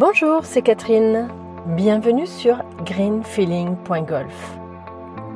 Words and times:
Bonjour, 0.00 0.46
c'est 0.46 0.62
Catherine. 0.62 1.28
Bienvenue 1.66 2.26
sur 2.26 2.64
greenfeeling.golf. 2.86 4.58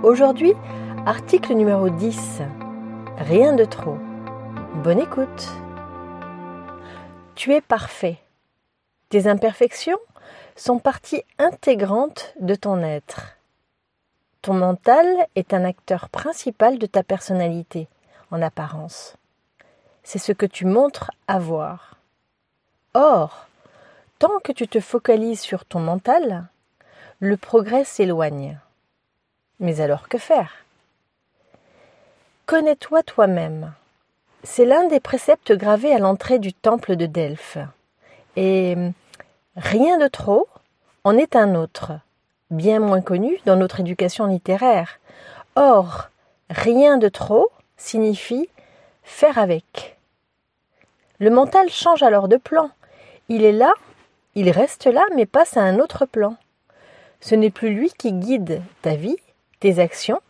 Aujourd'hui, 0.03 0.55
article 1.05 1.53
numéro 1.53 1.91
10. 1.91 2.41
Rien 3.19 3.53
de 3.53 3.67
trop. 3.67 3.99
Bonne 4.77 5.01
écoute. 5.01 5.53
Tu 7.35 7.53
es 7.53 7.61
parfait. 7.61 8.17
Tes 9.11 9.27
imperfections 9.27 9.99
sont 10.57 10.79
partie 10.79 11.23
intégrante 11.39 12.33
de 12.41 12.55
ton 12.55 12.83
être. 12.83 13.37
Ton 14.41 14.55
mental 14.55 15.07
est 15.35 15.53
un 15.53 15.67
acteur 15.67 16.09
principal 16.09 16.79
de 16.79 16.87
ta 16.87 17.03
personnalité, 17.03 17.87
en 18.31 18.41
apparence. 18.41 19.19
C'est 20.05 20.19
ce 20.19 20.33
que 20.33 20.47
tu 20.47 20.65
montres 20.65 21.11
avoir. 21.29 21.99
Or, 22.95 23.47
que 24.43 24.53
tu 24.53 24.69
te 24.69 24.81
focalises 24.81 25.41
sur 25.41 25.65
ton 25.65 25.81
mental, 25.81 26.47
le 27.21 27.37
progrès 27.37 27.85
s'éloigne. 27.85 28.59
Mais 29.61 29.81
alors 29.81 30.09
que 30.09 30.19
faire? 30.19 30.65
Connais-toi 32.47 33.03
toi-même. 33.03 33.73
C'est 34.43 34.67
l'un 34.67 34.87
des 34.87 35.01
préceptes 35.01 35.53
gravés 35.53 35.95
à 35.95 35.99
l'entrée 35.99 36.39
du 36.39 36.53
temple 36.53 36.97
de 36.97 37.07
Delphes. 37.07 37.59
Et 38.37 38.77
rien 39.57 39.99
de 39.99 40.09
trop 40.09 40.49
en 41.05 41.17
est 41.17 41.37
un 41.37 41.55
autre, 41.55 41.93
bien 42.51 42.81
moins 42.81 43.01
connu 43.01 43.39
dans 43.47 43.57
notre 43.57 43.81
éducation 43.81 44.27
littéraire. 44.27 44.99
Or, 45.57 46.09
rien 46.51 46.99
de 46.99 47.09
trop 47.09 47.49
signifie 47.77 48.49
faire 49.03 49.39
avec. 49.39 49.97
Le 51.19 51.31
mental 51.31 51.71
change 51.71 52.03
alors 52.03 52.29
de 52.29 52.37
plan. 52.37 52.71
Il 53.29 53.45
est 53.45 53.53
là 53.53 53.73
il 54.35 54.51
reste 54.51 54.87
là 54.87 55.05
mais 55.15 55.27
passe 55.27 55.57
à 55.57 55.63
un 55.63 55.79
autre 55.79 56.07
plan. 56.07 56.37
Ce 57.21 57.35
n'est 57.35 57.51
plus 57.51 57.75
lui 57.75 57.91
qui 57.97 58.13
guide 58.13 58.63
ta 58.83 58.97
vie, 58.97 59.17
tes 59.61 59.79
actions, 59.79 60.21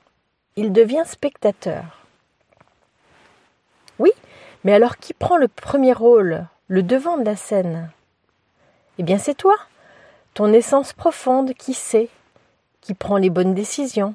il 0.56 0.72
devient 0.72 1.05
spectateur. 1.06 2.06
Oui, 3.98 4.12
mais 4.62 4.72
alors 4.72 4.96
qui 4.96 5.12
prend 5.12 5.36
le 5.36 5.48
premier 5.48 5.92
rôle, 5.92 6.46
le 6.69 6.83
devant 6.83 7.16
de 7.16 7.24
la 7.24 7.36
scène? 7.36 7.91
Eh 8.98 9.02
bien 9.02 9.19
c'est 9.19 9.34
toi, 9.34 9.56
ton 10.34 10.52
essence 10.52 10.92
profonde 10.92 11.55
qui 11.55 11.74
sait, 11.74 12.08
qui 12.80 12.94
prend 12.94 13.16
les 13.16 13.30
bonnes 13.30 13.55
décisions. 13.55 14.14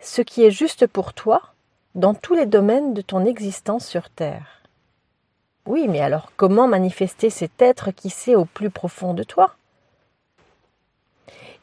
Ce 0.00 0.22
qui 0.22 0.44
est 0.44 0.50
juste 0.50 0.86
pour 0.86 1.12
toi 1.12 1.42
dans 1.94 2.14
tous 2.14 2.34
les 2.34 2.46
domaines 2.46 2.94
de 2.94 3.00
ton 3.00 3.24
existence 3.24 3.86
sur 3.86 4.10
Terre. 4.10 4.62
Oui, 5.66 5.88
mais 5.88 6.00
alors 6.00 6.30
comment 6.36 6.68
manifester 6.68 7.28
cet 7.28 7.60
être 7.60 7.90
qui 7.90 8.08
sait 8.08 8.36
au 8.36 8.44
plus 8.44 8.70
profond 8.70 9.14
de 9.14 9.24
toi? 9.24 9.56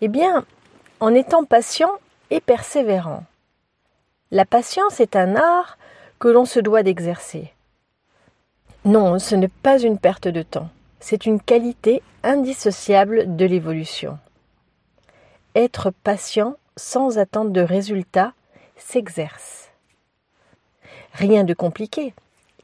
Eh 0.01 0.09
bien, 0.09 0.45
en 0.99 1.13
étant 1.13 1.45
patient 1.45 1.91
et 2.29 2.41
persévérant. 2.41 3.23
La 4.31 4.45
patience 4.45 4.99
est 4.99 5.15
un 5.15 5.35
art 5.35 5.77
que 6.19 6.27
l'on 6.27 6.45
se 6.45 6.59
doit 6.59 6.83
d'exercer. 6.83 7.53
Non, 8.83 9.19
ce 9.19 9.35
n'est 9.35 9.47
pas 9.47 9.79
une 9.79 9.97
perte 9.97 10.27
de 10.27 10.41
temps, 10.41 10.69
c'est 10.99 11.25
une 11.25 11.39
qualité 11.39 12.01
indissociable 12.23 13.37
de 13.37 13.45
l'évolution. 13.45 14.19
Être 15.55 15.91
patient 15.91 16.57
sans 16.75 17.17
attendre 17.17 17.51
de 17.51 17.61
résultats 17.61 18.33
s'exerce. 18.75 19.69
Rien 21.13 21.43
de 21.43 21.53
compliqué. 21.53 22.13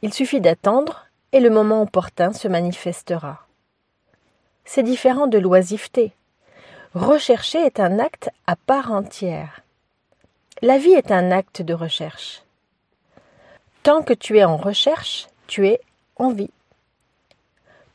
Il 0.02 0.14
suffit 0.14 0.42
d'attendre 0.42 1.09
et 1.32 1.40
le 1.40 1.50
moment 1.50 1.82
opportun 1.82 2.34
se 2.34 2.48
manifestera. 2.48 3.46
C'est 4.66 4.84
différent 4.84 5.28
de 5.28 5.38
l'oisiveté. 5.38 6.14
Rechercher 6.94 7.60
est 7.60 7.80
un 7.80 8.00
acte 8.00 8.30
à 8.48 8.56
part 8.56 8.92
entière. 8.92 9.62
La 10.62 10.78
vie 10.78 10.92
est 10.92 11.12
un 11.12 11.32
acte 11.32 11.62
de 11.62 11.74
recherche. 11.74 12.44
Tant 13.84 14.02
que 14.02 14.14
tu 14.14 14.38
es 14.38 14.44
en 14.44 14.58
recherche, 14.58 15.28
tu 15.48 15.68
es 15.68 15.80
en 16.18 16.32
vie. 16.32 16.52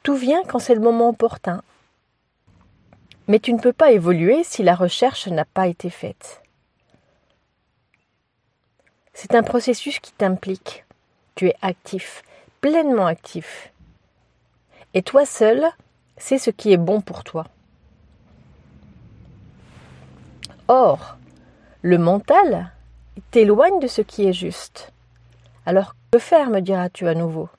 Tout 0.03 0.15
vient 0.15 0.43
quand 0.45 0.59
c'est 0.59 0.75
le 0.75 0.81
moment 0.81 1.09
opportun. 1.11 1.63
Mais 3.27 3.39
tu 3.39 3.53
ne 3.53 3.59
peux 3.59 3.73
pas 3.73 3.93
évoluer 3.93 4.45
si 4.45 4.63
la 4.63 4.75
recherche 4.75 5.29
n'a 5.29 5.45
pas 5.45 5.67
été 5.67 5.91
faite. 5.91 6.43
C'est 9.13 9.35
un 9.35 9.43
processus 9.43 9.99
qui 10.01 10.13
t'implique. 10.13 10.85
Tu 11.37 11.49
es 11.49 11.57
actif, 11.63 12.23
pleinement 12.65 13.05
actif. 13.05 13.75
Et 14.95 15.03
toi 15.03 15.27
seul, 15.27 15.67
c'est 16.17 16.39
ce 16.39 16.49
qui 16.49 16.73
est 16.73 16.79
bon 16.79 17.03
pour 17.03 17.23
toi. 17.23 17.45
Or, 20.69 21.19
le 21.83 21.99
mental 21.99 22.73
t'éloigne 23.31 23.81
de 23.81 23.87
ce 23.87 24.01
qui 24.01 24.27
est 24.27 24.33
juste. 24.33 24.95
Alors 25.67 25.95
que 26.11 26.19
faire, 26.19 26.49
me 26.49 26.61
diras-tu 26.61 27.07
à 27.07 27.15
nouveau? 27.15 27.51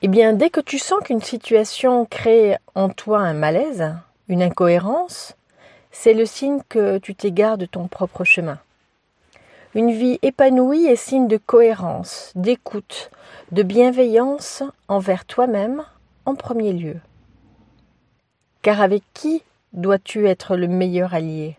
Eh 0.00 0.08
bien, 0.08 0.32
dès 0.32 0.48
que 0.48 0.62
tu 0.62 0.78
sens 0.78 1.00
qu'une 1.04 1.20
situation 1.20 2.06
crée 2.06 2.56
en 2.74 2.88
toi 2.88 3.18
un 3.18 3.34
malaise, 3.34 3.94
une 4.28 4.42
incohérence, 4.42 5.36
c'est 5.90 6.14
le 6.14 6.24
signe 6.24 6.60
que 6.70 6.96
tu 6.96 7.14
t'égares 7.14 7.58
de 7.58 7.66
ton 7.66 7.86
propre 7.88 8.24
chemin. 8.24 8.58
Une 9.74 9.90
vie 9.90 10.20
épanouie 10.22 10.86
est 10.86 10.94
signe 10.94 11.26
de 11.26 11.36
cohérence, 11.36 12.30
d'écoute, 12.36 13.10
de 13.50 13.64
bienveillance 13.64 14.62
envers 14.86 15.24
toi-même 15.24 15.82
en 16.26 16.36
premier 16.36 16.72
lieu. 16.72 16.96
Car 18.62 18.80
avec 18.80 19.02
qui 19.14 19.42
dois-tu 19.72 20.28
être 20.28 20.56
le 20.56 20.68
meilleur 20.68 21.12
allié? 21.12 21.56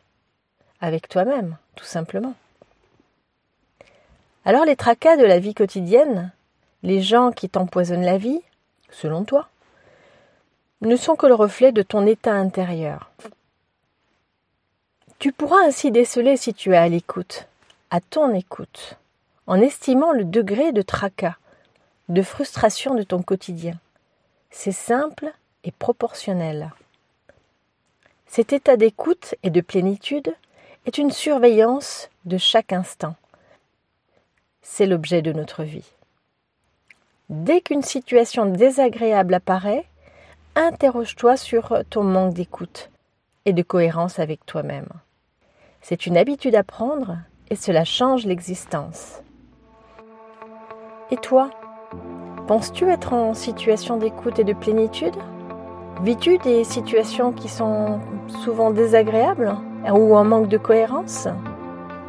Avec 0.80 1.10
toi-même, 1.10 1.58
tout 1.76 1.84
simplement. 1.84 2.36
Alors 4.46 4.64
les 4.64 4.78
tracas 4.78 5.18
de 5.18 5.26
la 5.26 5.40
vie 5.40 5.54
quotidienne, 5.54 6.32
les 6.84 7.02
gens 7.02 7.34
qui 7.34 7.50
t'empoisonnent 7.50 8.06
la 8.06 8.18
vie, 8.18 8.40
selon 8.92 9.26
toi, 9.26 9.50
ne 10.80 10.96
sont 10.96 11.18
que 11.18 11.28
le 11.28 11.36
reflet 11.36 11.74
de 11.74 11.82
ton 11.82 12.08
état 12.08 12.34
intérieur. 12.34 13.12
Tu 15.20 15.34
pourras 15.34 15.66
ainsi 15.66 15.92
déceler 15.92 16.38
si 16.38 16.54
tu 16.54 16.72
es 16.72 16.78
à 16.78 16.88
l'écoute 16.88 17.48
à 17.96 18.02
ton 18.02 18.34
écoute, 18.34 18.98
en 19.48 19.62
estimant 19.62 20.12
le 20.12 20.26
degré 20.26 20.74
de 20.74 20.82
tracas, 20.82 21.38
de 22.10 22.22
frustration 22.22 22.94
de 22.94 23.04
ton 23.04 23.22
quotidien. 23.22 23.80
C'est 24.52 24.74
simple 24.74 25.32
et 25.64 25.72
proportionnel. 25.72 26.74
Cet 28.28 28.52
état 28.52 28.76
d'écoute 28.76 29.36
et 29.44 29.50
de 29.50 29.62
plénitude 29.62 30.36
est 30.86 30.98
une 30.98 31.12
surveillance 31.12 32.10
de 32.26 32.38
chaque 32.38 32.74
instant. 32.74 33.16
C'est 34.62 34.88
l'objet 34.88 35.22
de 35.22 35.32
notre 35.32 35.64
vie. 35.64 35.94
Dès 37.30 37.62
qu'une 37.62 37.82
situation 37.82 38.46
désagréable 38.46 39.36
apparaît, 39.36 39.86
interroge-toi 40.56 41.38
sur 41.38 41.82
ton 41.90 42.04
manque 42.04 42.34
d'écoute 42.34 42.90
et 43.46 43.54
de 43.54 43.64
cohérence 43.64 44.20
avec 44.20 44.46
toi-même. 44.46 44.90
C'est 45.82 46.06
une 46.06 46.18
habitude 46.18 46.56
à 46.56 46.64
prendre 46.66 47.20
et 47.50 47.56
cela 47.56 47.84
change 47.84 48.26
l'existence. 48.26 49.22
Et 51.12 51.18
toi, 51.18 51.50
penses-tu 52.48 52.90
être 52.90 53.14
en 53.14 53.34
situation 53.34 53.98
d'écoute 53.98 54.40
et 54.40 54.44
de 54.44 54.54
plénitude? 54.54 55.16
Vis-tu 56.02 56.38
des 56.40 56.64
situations 56.64 57.32
qui 57.32 57.48
sont 57.48 58.00
souvent 58.44 58.72
désagréables 58.72 59.56
ou 59.94 60.16
en 60.16 60.24
manque 60.26 60.48
de 60.48 60.58
cohérence? 60.58 61.28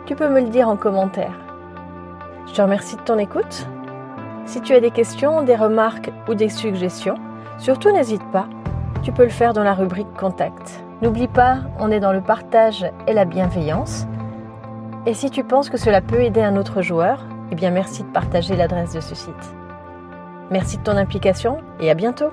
Tu 0.06 0.14
peux 0.14 0.28
me 0.28 0.41
le 0.41 0.48
dire 0.48 0.69
en 0.69 0.76
commentaire. 0.76 1.38
Je 2.46 2.52
te 2.52 2.62
remercie 2.62 2.96
de 2.96 3.02
ton 3.02 3.19
écoute. 3.19 3.66
Si 4.46 4.60
tu 4.60 4.75
as 4.75 4.80
des 4.80 4.91
questions, 4.91 5.42
des 5.42 5.56
remarques 5.56 6.10
ou 6.28 6.34
des 6.34 6.48
suggestions, 6.48 7.16
surtout 7.58 7.90
n'hésite 7.90 8.25
pas, 8.32 8.46
tu 9.02 9.12
peux 9.12 9.25
le 9.25 9.31
faire 9.31 9.52
dans 9.52 9.64
la 9.64 9.75
rubrique 9.75 10.12
Contact. 10.19 10.82
N'oublie 11.02 11.28
pas, 11.28 11.58
on 11.78 11.90
est 11.90 12.00
dans 12.00 12.12
le 12.12 12.22
partage 12.22 12.87
et 13.06 13.12
la 13.12 13.25
bienveillance. 13.25 14.06
Et 15.06 15.14
si 15.14 15.31
tu 15.31 15.44
penses 15.44 15.70
que 15.70 15.76
cela 15.76 16.00
peut 16.00 16.20
aider 16.20 16.43
un 16.43 16.56
autre 16.56 16.82
joueur, 16.82 17.25
eh 17.53 17.55
bien 17.55 17.70
merci 17.70 18.03
de 18.03 18.08
partager 18.08 18.56
l'adresse 18.56 18.93
de 18.93 19.00
ce 19.00 19.14
site. 19.14 19.55
Merci 20.50 20.79
de 20.79 20.82
ton 20.82 20.97
implication 20.97 21.58
et 21.79 21.91
à 21.91 21.94
bientôt 21.94 22.32